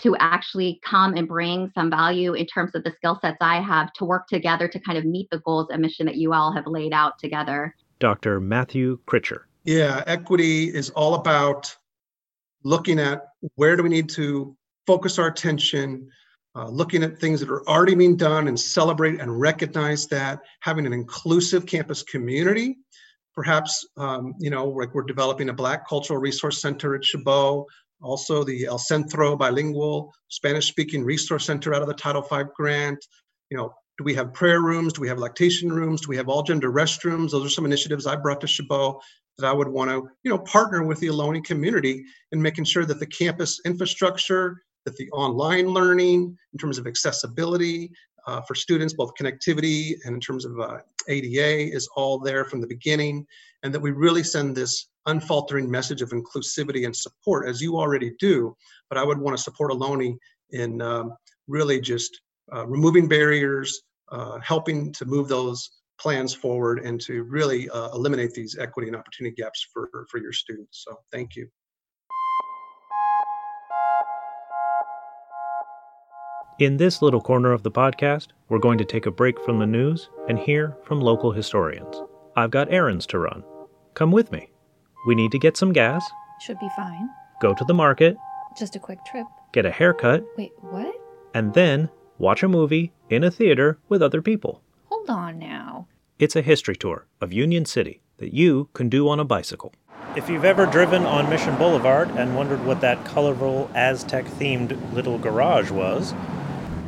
to 0.00 0.16
actually 0.20 0.80
come 0.84 1.14
and 1.14 1.26
bring 1.26 1.70
some 1.74 1.90
value 1.90 2.34
in 2.34 2.46
terms 2.46 2.74
of 2.74 2.84
the 2.84 2.92
skill 2.96 3.18
sets 3.20 3.38
I 3.40 3.60
have 3.60 3.92
to 3.94 4.04
work 4.04 4.26
together 4.28 4.68
to 4.68 4.78
kind 4.80 4.98
of 4.98 5.04
meet 5.04 5.28
the 5.30 5.38
goals 5.40 5.68
and 5.70 5.82
mission 5.82 6.06
that 6.06 6.16
you 6.16 6.32
all 6.32 6.52
have 6.52 6.66
laid 6.66 6.92
out 6.92 7.18
together. 7.18 7.74
Dr. 7.98 8.40
Matthew 8.40 8.98
Kritscher. 9.06 9.42
Yeah, 9.64 10.02
equity 10.06 10.64
is 10.64 10.90
all 10.90 11.14
about 11.14 11.74
looking 12.62 12.98
at 12.98 13.28
where 13.56 13.76
do 13.76 13.82
we 13.82 13.88
need 13.88 14.08
to 14.10 14.56
focus 14.86 15.18
our 15.18 15.26
attention, 15.26 16.08
uh, 16.54 16.68
looking 16.68 17.02
at 17.02 17.18
things 17.18 17.40
that 17.40 17.50
are 17.50 17.68
already 17.68 17.94
being 17.94 18.16
done 18.16 18.48
and 18.48 18.58
celebrate 18.58 19.20
and 19.20 19.38
recognize 19.38 20.06
that, 20.06 20.40
having 20.60 20.86
an 20.86 20.92
inclusive 20.92 21.66
campus 21.66 22.02
community. 22.02 22.78
Perhaps, 23.38 23.86
um, 23.96 24.34
you 24.40 24.50
know, 24.50 24.66
like 24.66 24.92
we're 24.96 25.04
developing 25.04 25.48
a 25.48 25.52
Black 25.52 25.88
Cultural 25.88 26.18
Resource 26.18 26.60
Center 26.60 26.96
at 26.96 27.04
Chabot, 27.04 27.64
also 28.02 28.42
the 28.42 28.64
El 28.64 28.78
Centro 28.78 29.36
Bilingual 29.36 30.12
Spanish 30.26 30.66
Speaking 30.66 31.04
Resource 31.04 31.44
Center 31.44 31.72
out 31.72 31.80
of 31.80 31.86
the 31.86 31.94
Title 31.94 32.20
V 32.20 32.50
grant. 32.56 32.98
You 33.48 33.56
know, 33.56 33.72
do 33.96 34.02
we 34.02 34.12
have 34.14 34.34
prayer 34.34 34.60
rooms? 34.60 34.92
Do 34.92 35.02
we 35.02 35.06
have 35.06 35.20
lactation 35.20 35.72
rooms? 35.72 36.00
Do 36.00 36.08
we 36.08 36.16
have 36.16 36.28
all 36.28 36.42
gender 36.42 36.72
restrooms? 36.72 37.30
Those 37.30 37.46
are 37.46 37.48
some 37.48 37.64
initiatives 37.64 38.08
I 38.08 38.16
brought 38.16 38.40
to 38.40 38.48
Chabot 38.48 39.00
that 39.38 39.46
I 39.46 39.52
would 39.52 39.68
want 39.68 39.92
to, 39.92 40.08
you 40.24 40.32
know, 40.32 40.38
partner 40.38 40.82
with 40.82 40.98
the 40.98 41.06
Ohlone 41.06 41.44
community 41.44 42.04
in 42.32 42.42
making 42.42 42.64
sure 42.64 42.84
that 42.86 42.98
the 42.98 43.06
campus 43.06 43.60
infrastructure, 43.64 44.60
that 44.84 44.96
the 44.96 45.08
online 45.12 45.68
learning 45.68 46.36
in 46.52 46.58
terms 46.58 46.76
of 46.76 46.88
accessibility 46.88 47.92
uh, 48.28 48.42
for 48.42 48.54
students, 48.54 48.92
both 48.92 49.12
connectivity 49.18 49.94
and 50.04 50.14
in 50.14 50.20
terms 50.20 50.44
of 50.44 50.60
uh, 50.60 50.78
ADA 51.08 51.74
is 51.74 51.88
all 51.96 52.18
there 52.18 52.44
from 52.44 52.60
the 52.60 52.66
beginning, 52.66 53.26
and 53.62 53.72
that 53.72 53.80
we 53.80 53.90
really 53.90 54.22
send 54.22 54.54
this 54.54 54.90
unfaltering 55.06 55.70
message 55.70 56.02
of 56.02 56.10
inclusivity 56.10 56.84
and 56.84 56.94
support 56.94 57.48
as 57.48 57.62
you 57.62 57.78
already 57.78 58.12
do. 58.20 58.54
But 58.90 58.98
I 58.98 59.04
would 59.04 59.18
want 59.18 59.34
to 59.34 59.42
support 59.42 59.72
Ohlone 59.72 60.18
in 60.50 60.82
um, 60.82 61.14
really 61.46 61.80
just 61.80 62.20
uh, 62.54 62.66
removing 62.66 63.08
barriers, 63.08 63.80
uh, 64.12 64.38
helping 64.40 64.92
to 64.92 65.06
move 65.06 65.28
those 65.28 65.70
plans 65.98 66.34
forward 66.34 66.80
and 66.80 67.00
to 67.00 67.22
really 67.22 67.68
uh, 67.70 67.90
eliminate 67.94 68.32
these 68.32 68.58
equity 68.58 68.88
and 68.88 68.96
opportunity 68.96 69.34
gaps 69.34 69.66
for, 69.72 69.88
for 70.10 70.20
your 70.20 70.32
students. 70.32 70.84
So 70.86 70.96
thank 71.10 71.34
you. 71.34 71.48
In 76.58 76.76
this 76.76 77.02
little 77.02 77.20
corner 77.20 77.52
of 77.52 77.62
the 77.62 77.70
podcast, 77.70 78.28
we're 78.48 78.58
going 78.58 78.78
to 78.78 78.84
take 78.84 79.06
a 79.06 79.10
break 79.12 79.40
from 79.44 79.58
the 79.58 79.66
news 79.66 80.10
and 80.28 80.38
hear 80.38 80.76
from 80.84 81.00
local 81.00 81.30
historians. 81.32 82.02
I've 82.36 82.50
got 82.50 82.72
errands 82.72 83.06
to 83.06 83.18
run. 83.18 83.44
Come 83.94 84.10
with 84.10 84.32
me. 84.32 84.50
We 85.06 85.14
need 85.14 85.30
to 85.32 85.38
get 85.38 85.56
some 85.56 85.72
gas, 85.72 86.04
Should 86.40 86.58
be 86.58 86.68
fine. 86.76 87.08
go 87.40 87.54
to 87.54 87.64
the 87.64 87.74
market, 87.74 88.16
Just 88.58 88.74
a 88.74 88.80
quick 88.80 88.98
trip. 89.04 89.26
get 89.52 89.66
a 89.66 89.70
haircut, 89.70 90.24
Wait, 90.36 90.50
what? 90.60 90.94
and 91.34 91.54
then 91.54 91.90
watch 92.18 92.42
a 92.42 92.48
movie 92.48 92.92
in 93.08 93.22
a 93.22 93.30
theater 93.30 93.78
with 93.88 94.02
other 94.02 94.20
people. 94.20 94.62
Hold 94.86 95.08
on 95.10 95.38
now. 95.38 95.86
It's 96.18 96.34
a 96.34 96.42
history 96.42 96.74
tour 96.74 97.06
of 97.20 97.32
Union 97.32 97.64
City 97.66 98.02
that 98.18 98.34
you 98.34 98.68
can 98.72 98.88
do 98.88 99.08
on 99.08 99.20
a 99.20 99.24
bicycle. 99.24 99.72
If 100.16 100.28
you've 100.28 100.44
ever 100.44 100.66
driven 100.66 101.04
on 101.06 101.30
Mission 101.30 101.54
Boulevard 101.56 102.08
and 102.10 102.34
wondered 102.34 102.64
what 102.64 102.80
that 102.80 103.04
colorful 103.04 103.70
Aztec 103.74 104.24
themed 104.24 104.92
little 104.92 105.18
garage 105.18 105.70
was, 105.70 106.14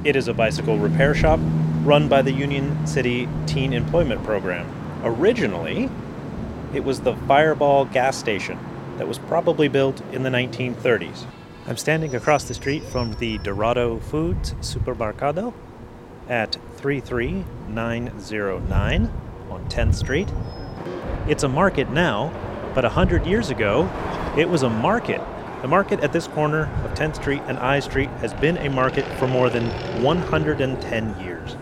it 0.05 0.17
is 0.17 0.29
a 0.29 0.35
bicycle 0.35 0.79
repair 0.79 1.15
shop 1.15 1.41
run 1.83 2.09
by 2.09 2.23
the 2.23 2.33
Union 2.33 2.87
City 2.87 3.29
Teen 3.47 3.73
Employment 3.73 4.23
Program. 4.25 4.69
Originally, 5.05 5.91
it 6.73 6.85
was 6.85 7.01
the 7.01 7.17
Fireball 7.27 7.87
gas 7.87 8.17
station 8.17 8.57
that 8.97 9.09
was 9.09 9.19
probably 9.19 9.67
built 9.69 10.01
in 10.13 10.23
the 10.23 10.31
1930s. 10.31 11.27
I'm 11.67 11.77
standing 11.77 12.15
across 12.15 12.45
the 12.45 12.55
street 12.55 12.85
from 12.85 13.15
the 13.15 13.39
Dorado 13.39 13.99
Foods 13.99 14.55
Supermercado 14.61 15.53
at 16.29 16.57
33909 16.77 19.11
on 19.51 19.69
10th 19.69 19.95
Street. 19.95 20.29
It's 21.29 21.43
a 21.43 21.49
market 21.49 21.91
now, 21.91 22.33
but 22.75 22.85
a 22.85 22.91
hundred 22.91 23.27
years 23.27 23.51
ago, 23.51 23.91
it 24.37 24.49
was 24.49 24.63
a 24.63 24.71
market. 24.71 25.21
The 25.63 25.69
market 25.69 26.01
at 26.01 26.15
this 26.15 26.27
corner 26.27 26.71
of 26.87 26.95
10th 26.95 27.17
Street 27.17 27.43
and 27.47 27.59
I 27.59 27.81
Street 27.81 28.09
has 28.23 28.33
been 28.33 28.57
a 28.57 28.71
market 28.71 29.05
for 29.19 29.27
more 29.27 29.51
than 29.51 29.67
110 30.03 31.21
years. 31.21 31.55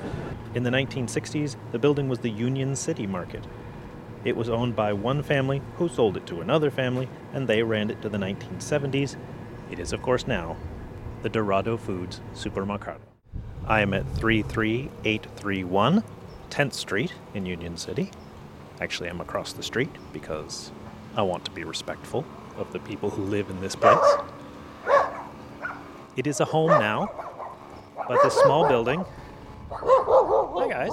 In 0.55 0.63
the 0.63 0.71
1960s, 0.71 1.57
the 1.73 1.81
building 1.81 2.09
was 2.09 2.21
the 2.21 2.31
Union 2.31 2.77
City 2.77 3.09
Market. 3.09 3.45
It 4.25 4.37
was 4.37 4.49
owned 4.49 4.77
by 4.77 4.93
one 4.93 5.25
family 5.25 5.63
who 5.79 5.89
sold 5.89 6.17
it 6.17 6.27
to 6.29 6.41
another 6.41 6.71
family, 6.71 7.09
and 7.33 7.49
they 7.49 7.65
ran 7.65 7.91
it 7.91 8.01
to 8.03 8.09
the 8.09 8.19
1970s. 8.19 9.17
It 9.69 9.81
is, 9.81 9.93
of 9.93 10.01
course, 10.01 10.29
now 10.29 10.57
the 11.23 11.29
Dorado 11.29 11.77
Foods 11.77 12.21
Supermercado. 12.35 13.01
I 13.67 13.81
am 13.81 13.93
at 13.95 14.07
33831 14.15 16.05
10th 16.51 16.73
Street 16.73 17.15
in 17.35 17.47
Union 17.47 17.77
City. 17.77 18.13
Actually, 18.81 19.09
I'm 19.09 19.21
across 19.21 19.53
the 19.53 19.65
street 19.65 19.91
because 20.13 20.71
I 21.17 21.23
want 21.23 21.45
to 21.47 21.51
be 21.51 21.65
respectful 21.65 22.25
of 22.59 22.73
the 22.73 22.81
people 22.81 23.09
who 23.09 23.23
live 23.23 23.49
in 23.49 23.61
this 23.61 23.75
place. 23.75 23.99
It 26.17 26.27
is 26.27 26.41
a 26.41 26.45
home 26.45 26.71
now, 26.71 27.11
but 28.09 28.23
this 28.23 28.35
small 28.35 28.69
building. 28.69 29.05
Hi, 29.71 30.69
guys. 30.69 30.93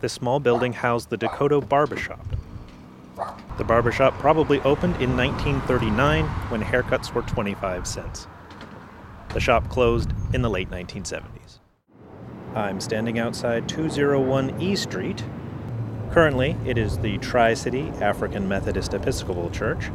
This 0.00 0.12
small 0.12 0.38
building 0.38 0.72
housed 0.72 1.10
the 1.10 1.18
Decoto 1.18 1.66
Barbershop. 1.66 2.24
The 3.56 3.64
barbershop 3.64 4.16
probably 4.18 4.60
opened 4.60 5.02
in 5.02 5.16
1939 5.16 6.26
when 6.50 6.62
haircuts 6.62 7.12
were 7.12 7.22
25 7.22 7.86
cents. 7.86 8.28
The 9.34 9.40
shop 9.40 9.68
closed 9.68 10.12
in 10.32 10.42
the 10.42 10.50
late 10.50 10.70
1970s. 10.70 11.58
I'm 12.54 12.80
standing 12.80 13.18
outside 13.18 13.68
201 13.68 14.60
E 14.60 14.76
Street. 14.76 15.24
Currently, 16.10 16.56
it 16.64 16.78
is 16.78 16.98
the 16.98 17.18
Tri 17.18 17.52
City 17.52 17.90
African 18.00 18.48
Methodist 18.48 18.94
Episcopal 18.94 19.50
Church. 19.50 19.90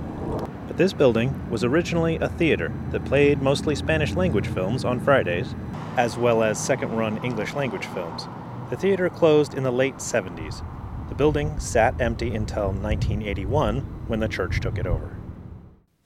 But 0.67 0.77
this 0.77 0.93
building 0.93 1.49
was 1.49 1.63
originally 1.63 2.17
a 2.17 2.29
theater 2.29 2.71
that 2.91 3.03
played 3.03 3.41
mostly 3.41 3.73
Spanish 3.73 4.13
language 4.13 4.47
films 4.47 4.85
on 4.85 4.99
Fridays, 4.99 5.55
as 5.97 6.15
well 6.15 6.43
as 6.43 6.63
second 6.63 6.95
run 6.95 7.23
English 7.25 7.55
language 7.55 7.87
films. 7.87 8.27
The 8.69 8.77
theater 8.77 9.09
closed 9.09 9.55
in 9.55 9.63
the 9.63 9.71
late 9.71 9.95
70s. 9.95 10.63
The 11.09 11.15
building 11.15 11.59
sat 11.59 11.99
empty 11.99 12.35
until 12.35 12.67
1981 12.67 13.79
when 14.07 14.19
the 14.19 14.27
church 14.27 14.59
took 14.61 14.77
it 14.77 14.85
over. 14.85 15.17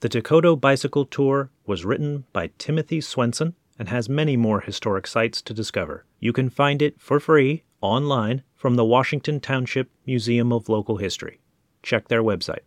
The 0.00 0.08
Decoto 0.08 0.58
Bicycle 0.58 1.04
Tour 1.04 1.50
was 1.66 1.84
written 1.84 2.24
by 2.32 2.50
Timothy 2.56 3.00
Swenson 3.02 3.54
and 3.78 3.88
has 3.88 4.08
many 4.08 4.36
more 4.36 4.60
historic 4.60 5.06
sites 5.06 5.42
to 5.42 5.54
discover. 5.54 6.04
You 6.18 6.32
can 6.32 6.48
find 6.48 6.80
it 6.80 6.98
for 6.98 7.20
free 7.20 7.62
online 7.80 8.42
from 8.58 8.74
the 8.74 8.84
Washington 8.84 9.38
Township 9.38 9.88
Museum 10.04 10.52
of 10.52 10.68
Local 10.68 10.96
History. 10.96 11.38
Check 11.82 12.08
their 12.08 12.22
website. 12.22 12.66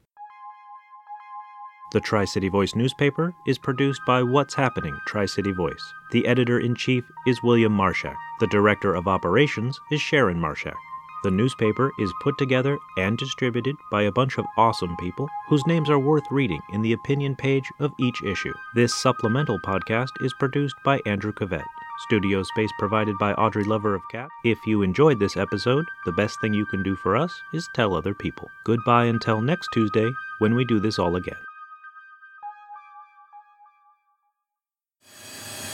The 1.92 2.00
Tri 2.00 2.24
City 2.24 2.48
Voice 2.48 2.74
newspaper 2.74 3.34
is 3.46 3.58
produced 3.58 4.00
by 4.08 4.24
What's 4.24 4.54
Happening 4.54 4.98
Tri 5.06 5.26
City 5.26 5.52
Voice. 5.52 5.84
The 6.14 6.26
editor 6.26 6.58
in 6.58 6.74
chief 6.76 7.04
is 7.28 7.44
William 7.44 7.74
Marshak. 7.74 8.16
The 8.40 8.48
director 8.48 8.96
of 8.96 9.10
operations 9.10 9.78
is 9.92 10.00
Sharon 10.00 10.38
Marshak. 10.38 10.78
The 11.24 11.32
newspaper 11.32 11.92
is 12.00 12.14
put 12.22 12.38
together 12.38 12.78
and 12.98 13.18
distributed 13.18 13.76
by 13.92 14.04
a 14.04 14.12
bunch 14.12 14.38
of 14.38 14.46
awesome 14.58 14.96
people 14.98 15.28
whose 15.50 15.68
names 15.68 15.90
are 15.90 16.00
worth 16.00 16.24
reading 16.32 16.62
in 16.72 16.82
the 16.82 16.94
opinion 16.94 17.36
page 17.36 17.70
of 17.80 17.92
each 18.00 18.24
issue. 18.24 18.54
This 18.74 18.96
supplemental 18.96 19.60
podcast 19.60 20.10
is 20.22 20.34
produced 20.40 20.76
by 20.86 21.02
Andrew 21.06 21.34
Cavette. 21.34 21.68
Studio 22.08 22.43
space 22.43 22.72
provided 22.79 23.17
by 23.17 23.34
Audrey 23.34 23.63
Lover 23.63 23.96
of 23.96 24.01
Cat. 24.12 24.29
If 24.43 24.58
you 24.65 24.81
enjoyed 24.81 25.20
this 25.20 25.38
episode, 25.38 25.86
the 26.05 26.12
best 26.12 26.39
thing 26.41 26.53
you 26.53 26.65
can 26.65 26.84
do 26.84 26.96
for 26.96 27.15
us 27.15 27.34
is 27.53 27.67
tell 27.75 27.93
other 27.96 28.13
people. 28.13 28.48
Goodbye 28.65 29.05
until 29.05 29.41
next 29.41 29.67
Tuesday 29.74 30.12
when 30.39 30.55
we 30.55 30.65
do 30.65 30.79
this 30.79 31.00
all 31.00 31.15
again. 31.15 31.38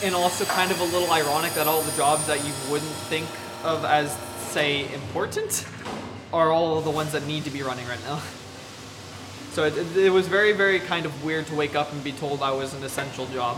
and 0.03 0.13
also 0.13 0.46
kind 0.46 0.72
of 0.72 0.79
a 0.79 0.84
little 0.84 1.12
ironic 1.12 1.53
that 1.53 1.67
all 1.67 1.81
the 1.81 1.96
jobs 1.98 2.27
that 2.27 2.46
you 2.46 2.53
wouldn't 2.69 2.91
think 3.10 3.27
of 3.63 3.84
as 3.84 4.15
say 4.38 4.91
important 4.93 5.65
are 6.31 6.51
all 6.51 6.81
the 6.81 6.89
ones 6.89 7.12
that 7.13 7.25
need 7.25 7.43
to 7.43 7.50
be 7.50 7.63
running 7.63 7.88
right 7.88 8.03
now 8.05 8.22
so 9.51 9.63
it, 9.63 9.98
it 9.98 10.12
was 10.12 10.27
very 10.27 10.53
very 10.53 10.79
kind 10.79 11.05
of 11.05 11.24
weird 11.24 11.48
to 11.48 11.55
wake 11.55 11.75
up 11.75 11.91
and 11.91 12.03
be 12.03 12.12
told 12.12 12.41
i 12.43 12.51
was 12.51 12.74
an 12.74 12.84
essential 12.84 13.25
job 13.27 13.57